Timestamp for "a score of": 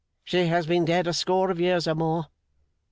1.05-1.59